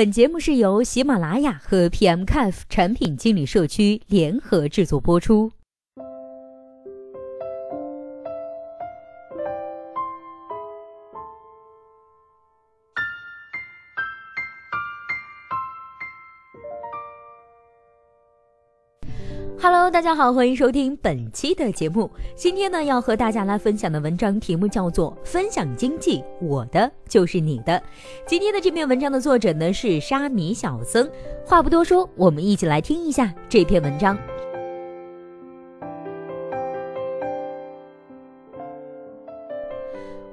[0.00, 5.52] 本节目是由喜马拉雅和 PMCF 产品经理社区联合制作播出。
[19.80, 22.10] Hello，大家好，欢迎收听本期的节目。
[22.36, 27.72] 今天呢，要和大家来分享的文章题目叫做《分享经济，我的就是你的》。
[28.26, 31.10] 今天的这篇文章的作者呢是沙弥小僧。
[31.46, 34.18] 话不多说，我们一起来听一下这篇文章。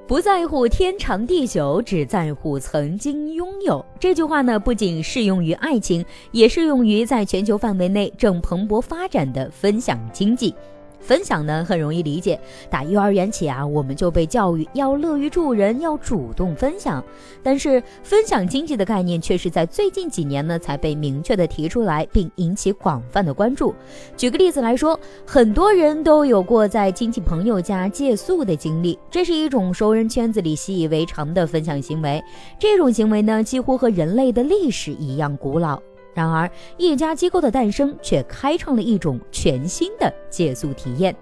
[0.08, 3.84] 不在乎天长地久，只在乎曾经拥有。
[4.00, 10.54] 这句话呢，不仅适用于爱情，也适用于在全球范围内正蓬勃发展的分享经济。
[11.00, 12.38] 分享呢很容易理解，
[12.68, 17.02] 打幼儿园起啊，我们就被教育要乐于助人，要主动分享。
[17.42, 23.74] 但是分享经济的概念却是在最近几年呢才被明确的提出来，并引起广泛的关注。
[24.16, 32.22] 举个例子来说，很多人都有过在亲戚朋友家借宿的经历，这是一种熟人圈子里习以为常的分享行为。
[32.58, 35.80] 这种行为呢，几乎和人类的历史一样古老。
[36.18, 41.14] 然而，一家机构的诞生却开创了一种全新的借宿体验。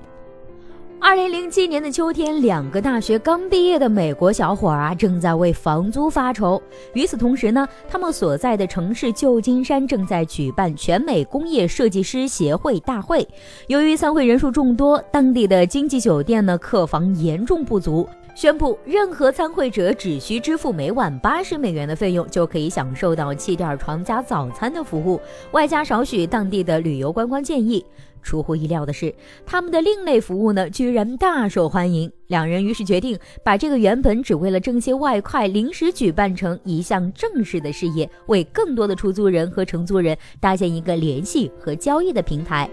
[0.98, 6.60] 二零零七年的秋天，两个大学刚毕业的美国小伙儿啊，正在为房租发愁。
[6.94, 13.28] 与此同时呢，他们所在的城市旧金山正在举办全美工业设计师协会大会。
[13.66, 18.08] 由于参会人数众多，当地的经济酒店呢客房严重不足。
[18.36, 25.18] 宣布，任何参会者只需支付每晚八十美元的费用，就可以享受到气垫床加早餐的服务，
[25.52, 27.82] 外加少许当地的旅游观光建议。
[28.22, 29.14] 出乎意料的是，
[29.46, 32.12] 他们的另类服务呢，居然大受欢迎。
[32.26, 42.68] 两人于是决定把这个原本只为了挣些外快临时举办成一项正式的事业，为更多的出租人和承租人搭建一个联系和交易的平台。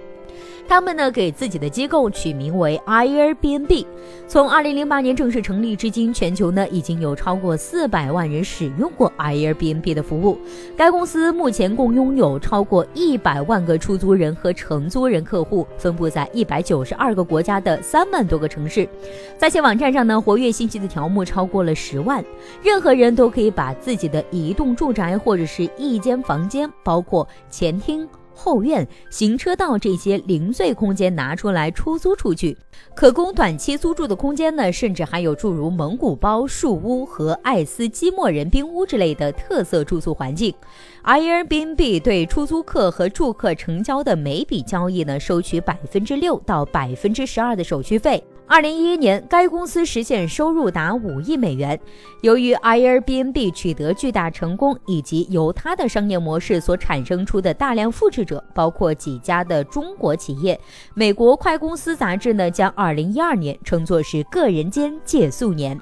[0.68, 3.86] 他们呢给自己的机构取名为 Airbnb。
[4.28, 10.38] 从2008年正式成立至今，全球呢已经有超过400万人使用过 Airbnb 的服务。
[10.76, 18.88] 该公司目前共拥有超过100万个出租人和承租人客户，分布在192个国家的3万多个城市。
[19.38, 22.24] 在其网站上呢，活跃信息的条目超过了十万。
[22.64, 28.08] 任何人都可以把自己的移动住宅或者是一间房间，包括前厅。
[28.34, 32.58] 后院、行车道这些零碎空间拿出来出租出去，
[32.96, 40.54] 可供短期租住的空间呢，甚至还有诸如蒙古包、树屋和爱斯基摩人冰屋之类的特色住宿环境。
[41.04, 48.24] Airbnb 对出租客和住客成交的每笔交易呢，收取百分之六到百分之十二的手续费。
[48.46, 51.80] 二零一一年，该公司实现收入达五亿美元。
[52.22, 60.60] 由于 Airbnb 取得巨大成功，以及由它的商业模式所产生出的大量复制者，包括几家的中国企业，
[60.94, 65.80] 美国快公司杂志呢将二零一二年称作是个人间借宿年。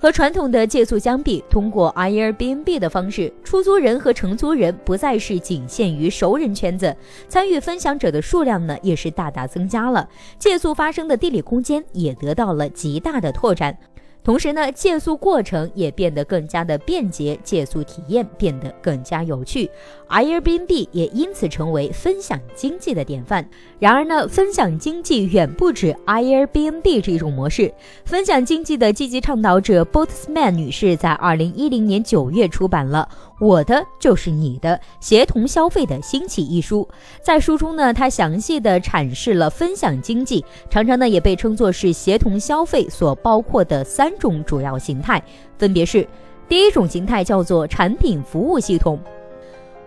[0.00, 6.96] 和传统的借宿相比，通过 Airbnb 的方式，出租人和承租人不再是仅限于熟人圈子，
[7.28, 13.76] 参与分享者的数量呢也是大大增加了，借宿发生的地理空间也得到了极大的拓展。
[14.22, 19.70] 同时呢，借宿过程也变得更加的便捷，借宿体验变得更加有趣
[20.10, 23.48] ，Airbnb 也因此成为分享经济的典范。
[23.78, 27.72] 然而呢，分享经济远不止 Airbnb 这一种模式。
[28.04, 33.08] 分享经济的积极倡导者 Botsman 女士在二零一零年九月出版了。
[33.40, 36.86] 我的就是你的，协同消费的兴起一书，
[37.22, 45.22] 在书中呢，他详细的阐释了分享经济，常常呢也被称作是协同消费所包括的三种主要形态，
[45.56, 46.06] 分别是，
[46.50, 49.00] 第一种形态叫做产品服务系统。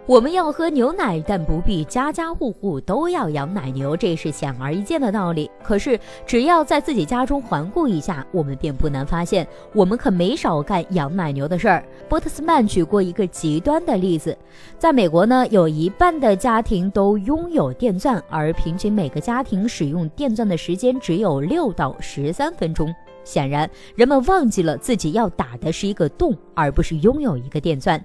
[0.05, 5.49] 我们要喝牛奶，但不必家家户户都要养奶牛，这是显而易见的道理。
[5.63, 11.85] 可是，只要在自己家中环顾一下，我们便不难发现，我们可没少干养奶牛的事儿。
[12.09, 14.37] 波特斯曼举过一个极端的例子，
[14.77, 22.93] 在美国呢，有一半的家庭都拥有电钻，而平均每个家庭使用电钻的时间只有六到十三分钟。
[23.23, 28.03] 显然，人们忘记了自己要打的是一个洞，而不是拥有一个电钻。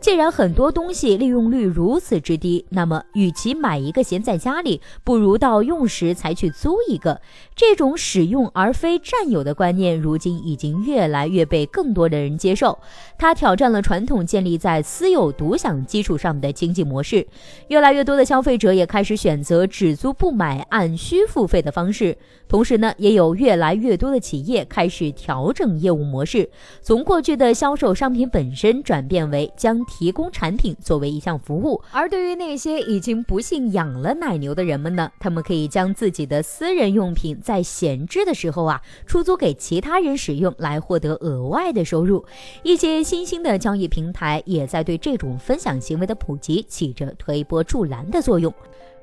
[0.00, 7.20] 既然很多东西利用率如此之低，那么与其买一个闲在家里，不如到用时才去租一个。
[7.56, 12.78] 这种使用而非占有的观念，如今已经越来越被更多的人接受。
[13.18, 17.26] 它挑战了传统建立在私有独享基础上的经济模式。
[17.68, 22.16] 越来越多的消费者也开始选择只租不买、按需付费的方式。
[22.48, 24.57] 同时呢，也有越来越多的企业。
[24.64, 26.48] 开始调整业务模式，
[26.82, 31.80] 从过去的销售商品本身转变为将提供产品作为一项服务。
[31.90, 42.24] 而对于那些已经不幸养了奶牛的人们呢，他们可以将自己的私人用品在闲置的时候啊出租给其他人使用，来获得额外的收入。
[42.62, 48.52] 一些新兴的交易平台也在对这种分享行为的普及起着推波助澜的作用。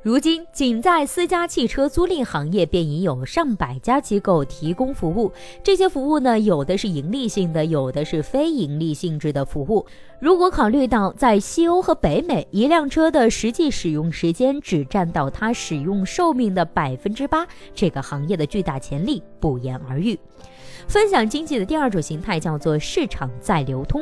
[0.05, 5.31] 如今，仅在私家汽车租赁行业便已有上百家机构提供服务。
[5.63, 9.83] 这些服务呢，有的是盈利性的，有的是非盈利性质的服务。
[10.19, 20.15] 如果考虑到在西欧和北美，一辆车的实际使用时间只占到它使用寿命的百分之八，这个行业的巨大潜力不言而喻。
[20.87, 24.01] 分享经济的第二种形态叫做市场再流通。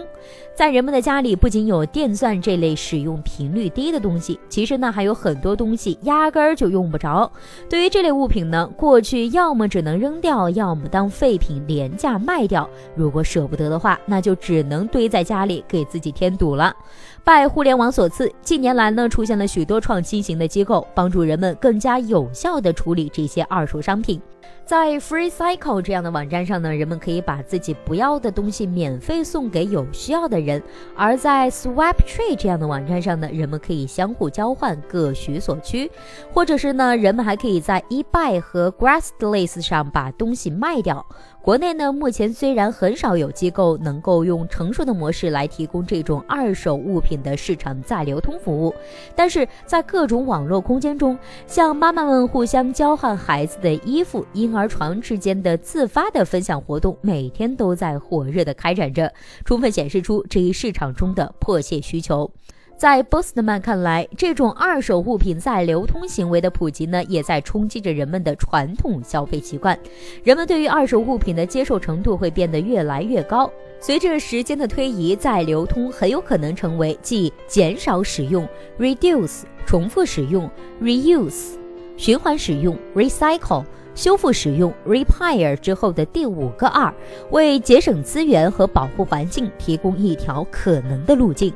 [0.55, 7.31] 在人们的家里，不仅有电钻这类使用频率低的东西，其实呢还有很多东西压根儿就用不着。
[7.69, 12.69] 对于这类物品呢，过去要么只能扔掉，要么当废品廉价卖掉。
[12.95, 16.75] 如果舍不得的话，那就只能堆在家里给自己添堵了。
[17.23, 24.21] 拜互联网所赐，近年来呢出现了许多创新型的机构，帮助人们更加有效地处理这些二手商品。
[24.65, 30.61] 在 Free Cycle 这样的网站上呢，人们可以把自己不要的东西免费送给有需要的人；
[30.95, 35.91] 而在 Swap Tree 这样的网站上呢，人们可以相互交换，各取所需。
[36.33, 41.05] 或者是呢，人们还可以在 eBay 和 Grassless 上把东西卖掉。
[41.41, 48.73] 国内呢，目前虽然很少有机构能够用成熟的模式来提供这种二手物品的市场再流通服务，
[49.13, 59.13] 但是在各种网络空间中，像妈妈们互相交换孩子的衣服、婴儿床之间的自发的分享活动，每天都在火热的开展着，
[59.45, 62.29] 充分显示出这一市场中的迫切需求。
[62.75, 69.77] 在波斯特曼看来，这种二手物品再流通行为的普及呢，也在冲击着人们的传统消费习惯。
[70.23, 73.49] 人们对于二手物品的接受程度会变得越来越高。
[73.79, 78.45] 随着时间的推移，再流通很有可能成为继减少使用
[78.79, 80.49] （reduce）、重复使用
[80.81, 81.51] （reuse）、
[81.95, 83.63] 循环使用 （recycle）、
[83.95, 86.93] 修复使用 （repair） 之后的第五个二
[87.31, 91.53] 为节省资源和保护环境提供一条可能的路径。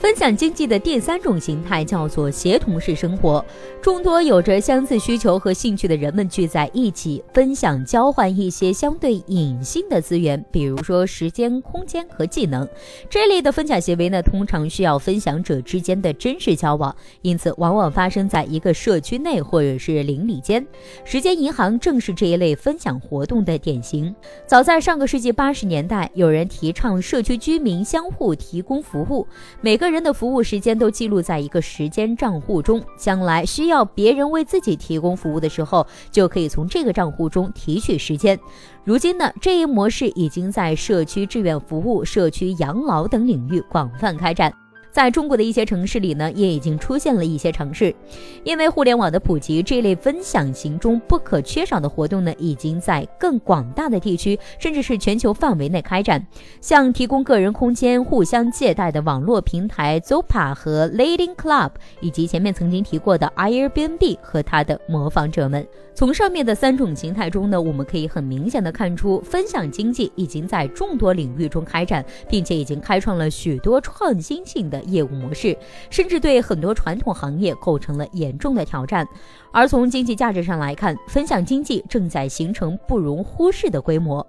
[0.00, 3.44] 分享经济的第三种形态叫做协同式生活，
[3.82, 12.66] 众多有着相似需求和兴趣的人们聚在一起，分享、交换一些相对隐性的资源，比如说时间、空间和技能。
[13.10, 20.66] 这类的分享行为呢，通常需要分享者之间的真实交往，因此往往发生在一个社区内或者是邻里间。
[21.04, 24.14] 时间银行正是这一类分享活动的典型。
[24.46, 29.26] 早在上个世纪八十年代，有人提倡社区居民相互提供服务，
[29.60, 29.89] 每个。
[29.90, 38.38] 人的服务时间都记录在一个时间账户中，将来需要别人为自己提供服务的时候，就可以从这个账户中提取时间。
[38.84, 44.52] 如今呢，这一模式已经在社区志愿服务、社区养老等领域广泛开展。
[44.90, 47.94] 在中国的一些城市里呢，也已经出现了一些城市，
[48.42, 56.26] 因为互联网的普及，这类分享型中不可缺少的活动呢，已经在更广大的地区，甚至是全球范围内开展。
[56.60, 61.70] 像提供个人空间、互相借贷的网络平台 Zopa 和 Lading Club，
[62.00, 65.64] 以及前面曾经提过的 Airbnb 和它的模仿者们。
[65.94, 74.79] 从上面的三种形态中呢，我们可以很明显的看出，分享经济已经在众多领域中开展，并且已经开创了许多创新性的。
[74.82, 75.56] 业务模式，
[75.90, 79.06] 甚至对很多传统行业构成了严重的挑战。
[79.52, 84.26] 而从经济价值上来看，分享经济正在形成不容忽视的规模。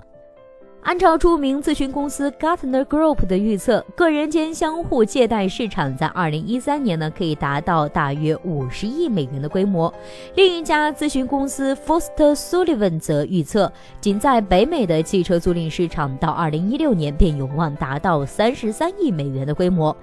[0.84, 9.93] 按照著名咨询公司 Gartner Group 的预测，个人间相互借贷市场在2013年呢可以达到大约50亿美元的规模。
[10.34, 19.96] 另一家咨询公司 Foster Sullivan 则预测，仅在北美的汽车租赁市场到2016年便有望达到33亿美元的规模。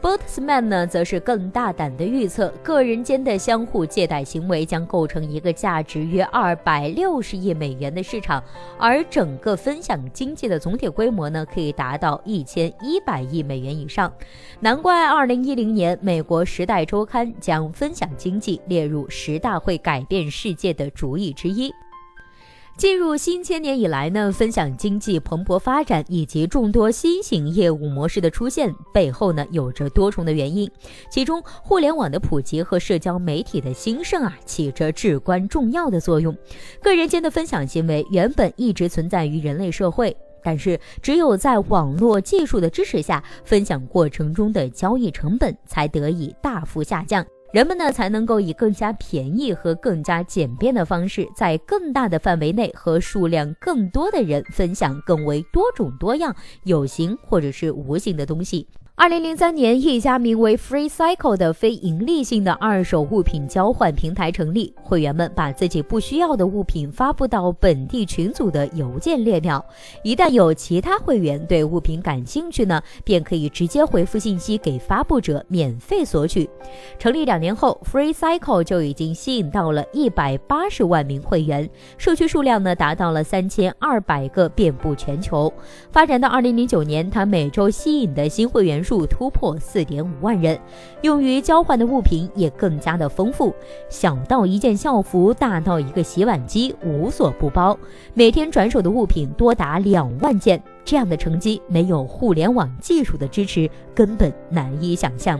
[0.00, 8.40] B o t s m a n 呢，则是更大胆的预测，个人间的相互借贷行为将构成一个价值约二百六十亿美元的市场，
[8.78, 14.12] 而整个分享经济的总体规模呢，可以达到一千一百亿美元以上。
[14.60, 21.74] 难怪二零一零年，美国《时代周刊》将分享经济列入十大会改变世界的主意之一。
[22.78, 30.70] 进入新千年以来呢，分享经济蓬勃发展以及众多新型业务模式的出现背后呢，有着多重的原因。
[31.10, 36.32] 其中，互联网的普及和社交媒体的兴盛啊，起着至关重要的作用。
[36.80, 47.26] 个人间的分享行为原本一直存在于人类社会，但是只有在网络技术的支持下，分享过程中的交易成本才得以大幅下降。
[47.50, 58.66] 人们呢才能够以更加便宜和更加简便的方式，在更大的范围内和数量更多的人分享更为多种多样、有形或者是无形的东西。
[58.98, 64.74] 二零零三年，一家名为 Free Cycle 的非盈利性的二手物品交换平台成立。
[64.82, 69.64] 会员们把自己不需要的物品发布到本地群组的邮件列表，
[70.02, 76.50] 一旦有其他会员对物品感兴趣呢，便可以直接回复信息给发布者免费索取。
[76.98, 85.52] 成立两年后，Free Cycle 就已经吸引到了一百八十万名会员，社区数量呢达到了三千二百个，遍布全球。
[85.92, 88.82] 发展到二零零九年，它每周吸引的新会员。
[88.88, 90.58] 数突破四点五万人，
[91.02, 93.54] 用于交换的物品也更加的丰富，
[93.90, 97.78] 小到一件校服，大到一个洗碗机，无所不包。
[98.14, 105.38] 每天转手的物品多达两万件，这样的成绩没有互联网技术的支持，根本难以想象。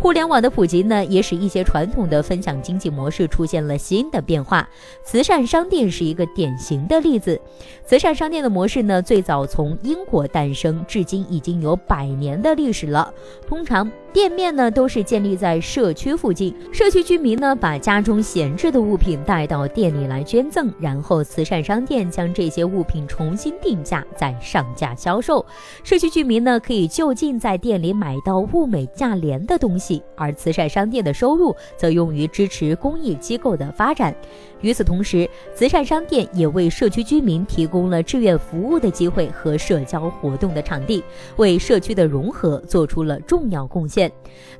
[0.00, 4.66] 互联网的普及呢，也使一些传统的分享经济模式出现了新的变化。
[5.04, 7.38] 慈善商店是一个典型的例子。
[7.84, 13.12] 慈善商店的模式呢，最早从英国诞生，至今已经有百年的历史了。
[13.46, 13.90] 通常。
[14.12, 25.44] 店面呢都是建立在社区附近，社区居民呢把家中闲置的物品带到店里来捐赠，然后慈善商店将这些物品重新定价再上架销售。
[25.84, 34.12] 社区居民呢可以就近在店里买到物美价廉的东西，而慈善商店的收入则用于支持公益机构的发展。
[34.60, 41.02] 与此同时，慈善商店也为社区居民提供了志愿服务的机会和社交活动的场地，
[41.36, 44.10] 为社区的融合做出了重要贡献。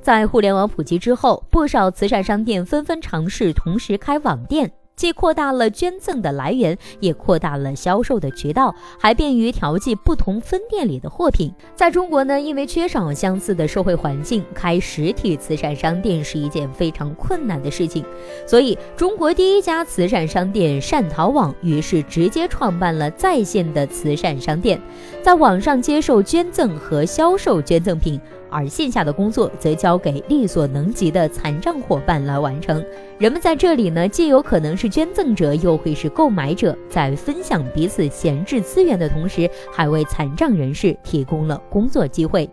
[0.01, 4.71] 在互联网普及之后，不少慈善商店纷纷尝试同时开网店。
[4.95, 11.51] 既扩大了捐赠的来源，也扩大了销售的渠道，还便于调剂不同分店里的货品。
[11.75, 18.05] 在中国呢，因为缺少相似的社会环境，开实体慈善商店是一件非常困难的事情。
[18.45, 24.79] 所以，中国第一家慈善商店善淘网于是直接创办了在线的慈善商店，
[25.23, 28.19] 在网上接受捐赠和销售捐赠品。
[28.51, 32.83] 而线下的工作则交给力所能及的残障伙伴来完成。
[33.17, 42.49] 人们在这里呢，既有可能是捐赠者，又会是购买者，在分享彼此闲置资源的同时，还为残障人士提供了工作机会。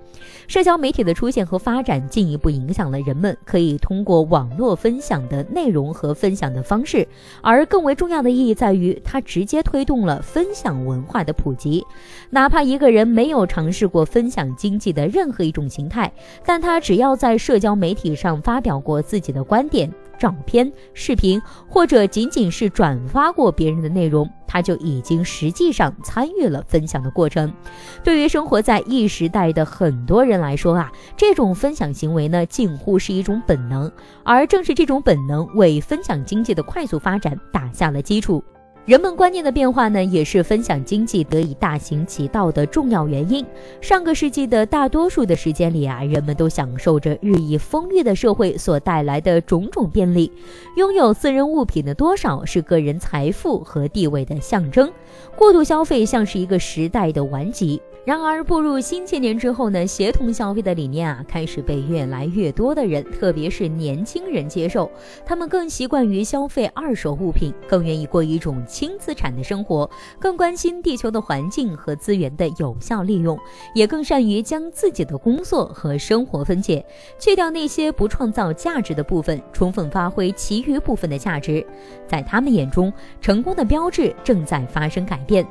[0.46, 7.06] 社交媒体的出现和发展，进一步影响了人们可以通过网络分享的内容和分享的方式。
[7.42, 11.84] 而更为重要的意义在于，它直接推动了分享文化的普及。
[12.30, 16.12] 哪怕一个人没有尝试过分享经济的任何一种形态，
[16.44, 19.92] 但他只要在社交媒体上发表过自己的观点。
[20.18, 27.54] 照片、视频，或者仅仅是转发过别人的内容，他就已经实际上参与了分享的过程。
[28.02, 33.88] 对于生活在异时代的很多人来说啊，这种分享行为呢，近乎是一种本能。
[34.24, 38.42] 而正是这种本能，为分享经济的快速发展打下了基础。
[38.88, 43.44] 人们观念的变化呢，也是分享经济得以大行其道的重要原因。
[43.82, 50.32] 上个世纪的大多数的时间里啊，人们都享受着日益丰裕的社会所带来的种种便利。
[50.76, 54.90] 拥有私人物品的多少是个人财富和地位的象征。
[55.36, 57.78] 过度消费像是一个时代的顽疾。
[58.06, 64.90] 然而，步入新千年之后呢，协同消费的理念啊，开始被越来越多的人，特别是年轻人接受。
[65.26, 73.36] 他们更习惯于消费二手物品，更愿意过一种轻资产的生活，更关心地球的环境和资源的有效利用，
[73.74, 76.86] 也更善于将自己的工作和生活分解，
[77.18, 81.66] 去掉那些不创造价值的部分，充分发挥其余部分的价值。
[82.06, 85.44] 在他们眼中，成功的标志正在发生改变。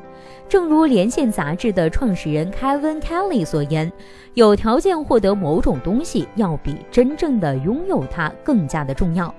[0.50, 3.92] 正如《连线》杂志的创始人 Kevin Kelly 所言，
[4.34, 9.34] 有条件获得某种东西，要比真正的拥有它更加的重要。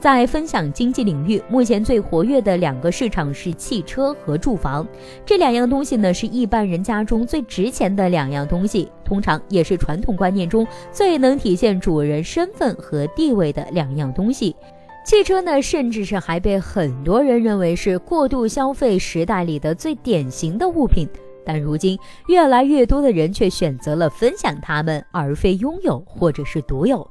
[0.00, 4.86] 在分享经济领域，目前最活跃的两个市场是汽车和住房。
[5.26, 14.56] 这两样东西呢，是一般人家中最值钱的两样东西，通常也是传统观念中最能体现主人身份和地位的两样东西。
[15.04, 21.06] 汽车呢，甚至是还被很多人认为是过度消费时代里的最典型的物品。
[21.44, 27.06] 但如今，越来越多的人却选择了分享它们，而非拥有或者是独有。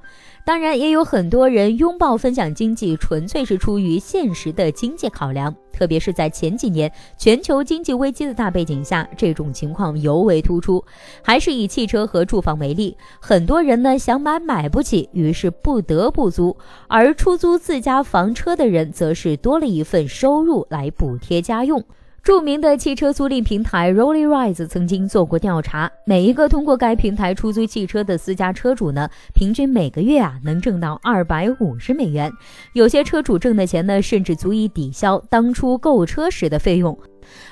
[0.45, 5.55] 当然，也有很多人拥抱分享经济，纯粹是出于现实的经济考量。
[5.71, 10.83] 特别是在前几年全球经济危机的大背景下，这种情况尤为突出。
[11.23, 16.55] 还是以汽车和住房为例，很多人呢想买买不起，于是不得不租；
[16.87, 21.83] 而出租自家房车的人，则是多了一份收入来补贴家用。
[22.23, 32.31] 著名的汽车租赁平台 Roly Rise 曾经做过调查，每一个通过该平台出租汽车的私家车主呢，平均每个月啊能挣到二百五十美元。
[32.71, 36.97] 有些车主挣的钱呢，甚至足以抵消当初购车时的费用。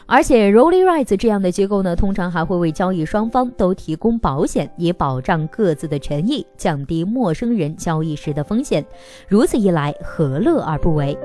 [0.05, 8.85] 而且 Roly Rise 这样的机构呢，通常还会为交易双方都提供保险，以保障各自的权益，降低陌生人交易时的风险。
[9.27, 11.17] 如此一来，何乐而不为？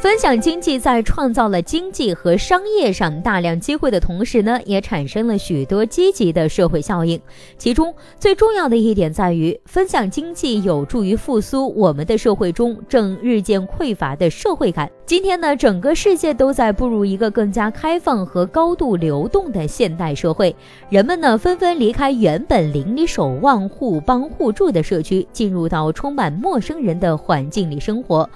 [0.00, 7.20] 分享经济在创造了经济和商业上大量机会的同时呢，也产生了许多积极的社会效应。
[7.56, 14.88] 其中最重要的一点在于，分享经济有助于复苏我们的社会中正日渐匮乏的社会感。
[15.04, 20.54] 今天呢，整个世界都在步入一个更加开放和高度流动的现代社会，
[20.90, 28.28] 人们呢纷纷离开原本邻里守望、互帮互助的社区，进入到充满陌生人的环境里生活。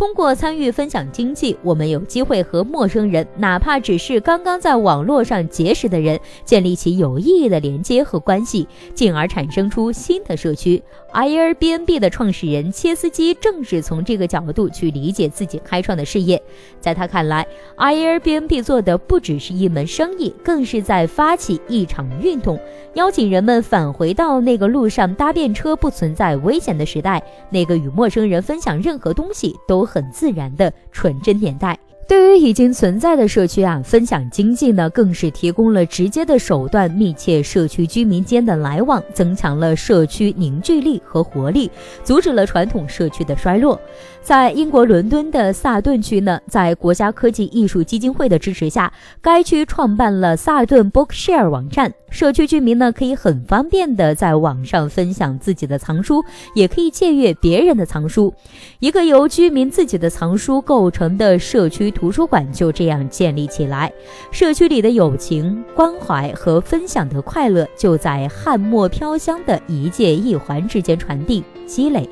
[0.00, 10.82] 通过参与分享经济，我们有机会和陌生人，哪怕只是刚刚在网络上结识的人，建立起有意义的连接和关系，进而产生出新的社区。
[11.12, 16.42] Airbnb 的创始人切斯基正是从这个角度去理解自己开创的事业。
[16.80, 22.58] 在他看来，Airbnb 做的不只是一门生意，更是在发起一场运动，
[22.94, 29.90] 邀请人们返回到那个路上搭便车不存在危险的时代，那个与陌生人分享任何东西都。
[29.90, 31.76] 很自然的纯真年代。
[32.10, 41.70] 对于已经存在的社区啊，分享经济呢，更是提供了直接的手段，密切社区居民间的来往，增强了社区凝聚力和活力，
[42.02, 43.80] 阻止了传统社区的衰落。
[44.22, 51.92] 在英国伦敦的萨顿区呢，在国家科技艺术基金会的支持下，该区创办了萨顿 Bookshare 网站。
[52.10, 56.22] 社区居民呢，可以很方便的在网上分享自己的藏书，
[56.54, 58.32] 也可以借阅别人的藏书。
[58.78, 63.92] 一个由居民自己的藏书构成的社区图书馆就这样建立起来。
[64.30, 72.08] 社区里的友情、关怀和分享的快乐，就在翰墨飘香的一介一环之间传递积累。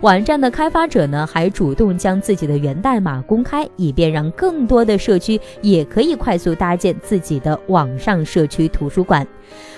[0.00, 9.24] 网站的开发者呢，还主动将自己的源代码公开，以便让更多的社区也可以快速搭建自己的网上社区图书馆。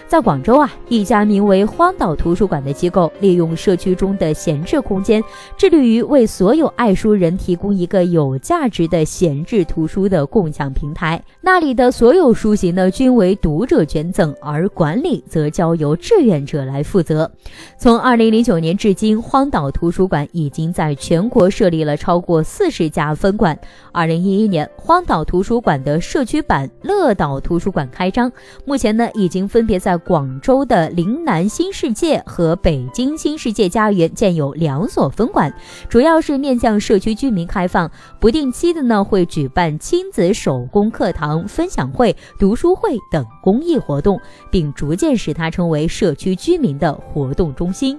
[0.06, 5.22] 在广州啊，一家名为荒岛图书馆的机构，利用社区中的闲置空间，
[5.56, 11.20] 致力于为所有爱书人提供一个有价值的闲置图书的共享平台。
[11.40, 17.30] 那里的所有书籍呢，均为读者捐赠，而管理则交由志愿者来负责。
[17.78, 23.58] 从二零零九年至今，荒岛图书馆已经在全国设立了超过四十家分馆。
[23.90, 28.30] 二零一一年，荒岛图书馆的社区版乐岛图书馆开张，
[28.64, 35.50] 目前呢，已经分分别在广州的岭南新世界和北京新世界家园建有两所分馆，
[35.88, 47.98] 主要是面向社区居民开放，不定期的呢会举办亲子手工课堂、分享会、读书会等公益活动，并逐渐使它成为社区居民的活动中心。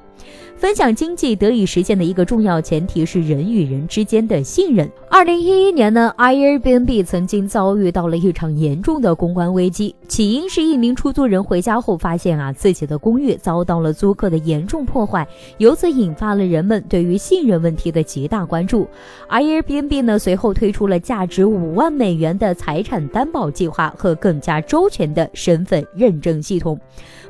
[0.57, 4.89] 分享经济得以实现的一个重要前提是人与人之间的信任。
[5.09, 18.87] 二零一一年呢，Airbnb 曾经遭遇到了一场严重的公关危机，起因是一名出租人回家后发现啊，自己的公寓遭到了租客的严重破坏，由此引发了人们对于信任问题的极大关注。
[19.29, 26.79] Airbnb 呢，随后推出了价值五万美元的财产担保计划和更加周全的身份认证系统。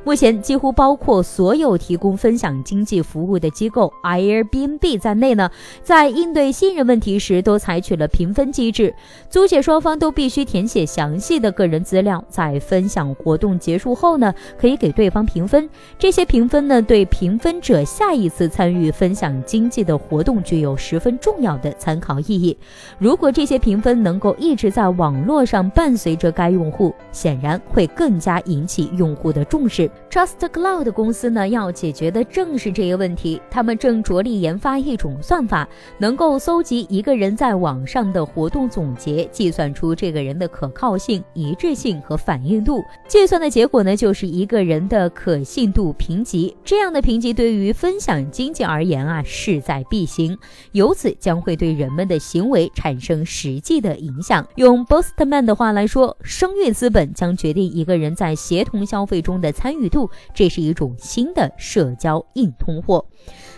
[0.06, 5.50] 目前，几乎包括所有提供分享经济服务的机构，Airbnb 在内呢，
[5.82, 8.94] 在应对信任问题时，都采取了评分机制。
[9.32, 15.68] 租借双方都必须填写详细的个人资料，在分享活动结束后呢，可以给对方评分。
[15.98, 22.56] 这些评分呢，对评分者下一次参与分享经济的活动具有十分重要的参考意义。
[23.00, 29.90] 如果这些评分能够一直在网络上伴随着该用户，显然会更加引起用户的重视。
[30.10, 33.42] Trust Cloud 公司呢，要解决的正是这一问题。
[33.50, 42.84] 他们正着力研发一种算法，能够搜集一个人在网上的活动总结，计算出这个人的可靠性、一致性和反应度。
[43.08, 46.56] 计算的结果呢，就是一个人的可信度评级。
[46.64, 50.38] 这样的评级对于分享经济而言啊，势在必行。
[50.72, 54.48] 由此将会对人们的行为产生实际的影响。
[54.56, 59.85] 用 Bostman 的话来说，声誉资本将决定一个人在协同消费中的参与。
[59.90, 63.06] 度，这是一种新的社交硬通货。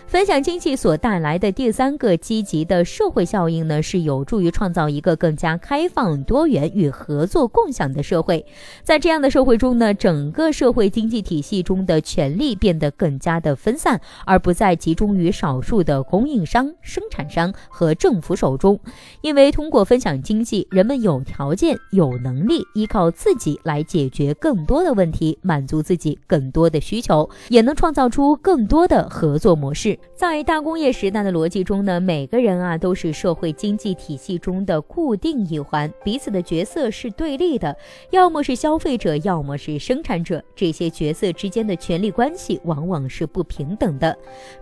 [0.06, 8.46] 分享经济所带来的第三个积极的社会效应呢，是有助于创造一个更加开放、多元与合作共享的社会。
[8.82, 18.80] 在这样的社会中呢，整个社会经济体系中的权力变得更加的分散，而不再集中于少数的供应商、生产商和政府手中。
[19.20, 29.98] 因为通过分享经济，人们有条件、有能力依靠自己来解决更多的问题，满足自己更多的需求，也能创造出更多的合作模式。
[30.14, 37.76] 在大工业时代的逻辑中呢，每个人啊都是社会经济体系中的固定一环，彼此的角色是对立的，
[38.10, 40.42] 要么是消费者，要么是生产者。
[40.56, 44.16] 这些角色之间的权力关系往往是不平等的。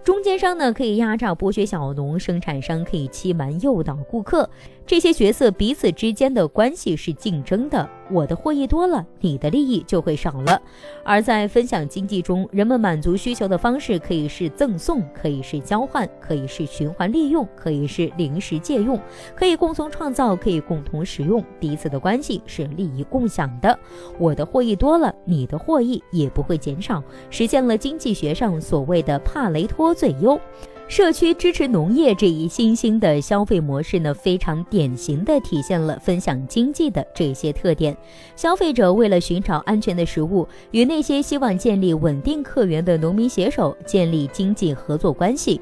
[0.04, 4.48] 中间商呢可以压榨剥削小农，生产商可以欺瞒诱导顾客。
[4.86, 10.62] 这些角色彼此之间的关系是竞争的，我的获益多了，你的利益就会少了。
[11.02, 18.96] 而在分享经济中，人们满足需求的方式可以是赠送，可以是交换，可以是循环利用，可以是临时借用，
[19.34, 21.44] 可以共同创造，可以共同使用。
[21.58, 23.76] 彼此的关系是利益共享的，
[24.20, 30.40] 我的获益多了，你的获益也不会减少，实现了经济学上所谓的帕雷托最优。
[30.88, 37.94] 社区支持农业这一新兴的消费模式呢，非常典型的体现了分享经济的这些特点。
[38.36, 45.60] 消费者为了寻找安全的食物，与那些希望建立稳定客源的农民携手，建立经济合作关系。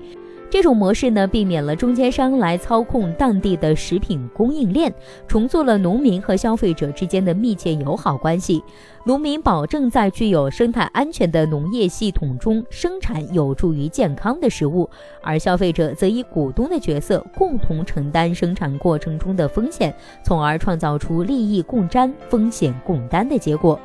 [0.55, 4.95] 这种模式呢，避免了中间商来操控当地的食品供应链，
[5.27, 8.62] 重塑了农民和消费者之间的密切友好关系。
[9.05, 14.88] 农民保证在具有生态安全的农业系统中生产有助于健康的食物，
[15.21, 23.77] 而消费者则以股东的角色共同承担生产过程中的风险，从而创造出利益共沾、风险共担的结果。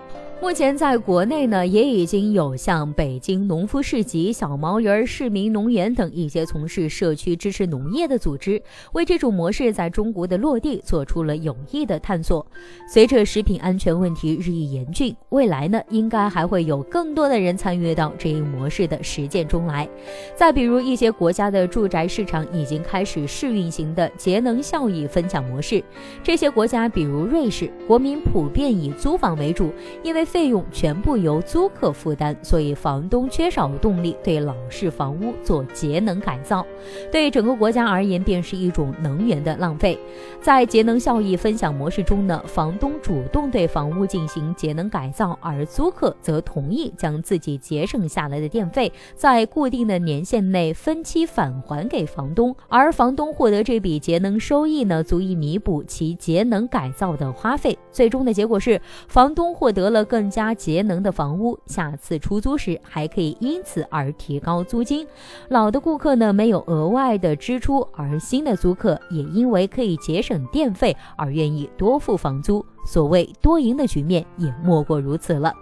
[0.42, 8.60] 目前在国内呢，也已经有像北京农夫市集、小毛驴儿市民农园等一些从事社区支持农业的组织，
[8.94, 12.46] 为这种模式在中国的落地做出了有益的探索。
[12.88, 19.88] 随着食品安全问题日益严峻，未来呢，应该还会有更多的人参与到这一模式的实践中来。
[20.36, 25.84] 再比如，一些国家的住宅市场已经开始试运行的节能效益分享模式。
[26.24, 29.72] 这些国家，比如瑞士，国民普遍以租房为主，
[30.02, 36.64] 因为费用全部由租客负担，所以房东缺少动力对老式房屋做节能改造，
[37.12, 39.98] 对整个国家而言便是一种能源的浪费。
[40.40, 57.76] 在节能效益分享模式中呢，房东主动对房屋进行节能改造，而租客则同意将自己节省下来的电费在固定的年限内分期返还给房东，而房东获得这笔节能收益呢，足以弥补其节能改造的花费。
[57.92, 60.19] 最终的结果是，房东获得了更。
[60.20, 65.08] 更加节能的房屋，下次出租时还可以因此而提高租金。
[65.48, 72.66] 老的顾客呢没有额外的支出，而新的租客也因为可以节省电费而愿意多付房租。
[72.86, 75.54] 所谓多赢的局面也莫过如此了。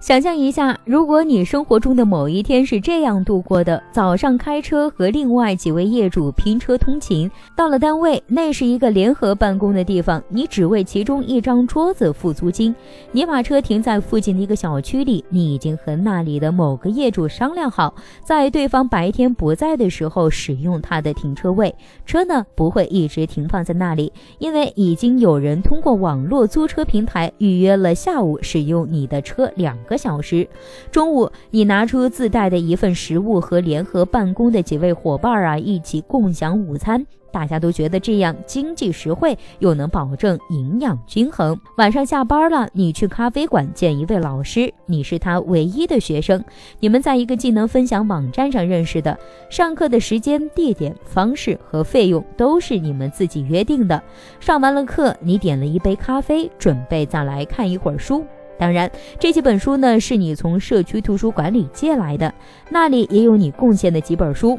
[0.00, 12.74] 想象一下，如果你生活中的某一天是这样度过的：早上开车和另外几位业主拼车通勤，到了单位，那是一个联合办公的地方，你只为其中一张桌子付租金。
[13.12, 21.74] 你把车停在附近的一个小区里，你已经和那里的某个业主商量好，在对方白天不在的时候使用他的停车位，
[22.06, 29.76] 车呢不会一直停放在那里，因为已经有人通过网络租车平台预约了下午使用你的车两。
[29.90, 30.48] 个小时，
[30.92, 41.58] 中午你拿出自带的一份食物和联合办公的几位伙伴啊一起共享午餐，大家都觉得这样经济实惠，又能保证营养均衡。
[41.76, 46.42] 晚上下班了，你去咖啡馆见一位老师，你是他唯一的学生，
[46.78, 49.18] 你们在一个技能分享网站上认识的，
[49.50, 54.00] 上课的时间、地点、方式和费用都是你们自己约定的。
[54.38, 58.24] 上完了课，你点了一杯咖啡，准备再来看一会儿书。
[58.60, 62.32] 当然，这几本书呢是你从社区图书馆里借来的，
[62.68, 64.58] 那里也有你贡献的几本书。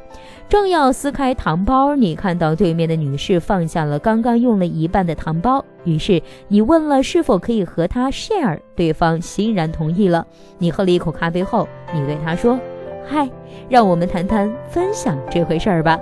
[0.50, 10.26] 正要撕开糖包，你看到对面的女士放下了刚刚用了一半的糖包，于是你问了是否可以和她 share，对方欣然同意了。
[10.58, 12.60] 你喝了一口咖啡后，你对她说
[13.08, 13.30] ：“嗨，
[13.70, 16.00] 让我们谈谈分享这回事儿吧。”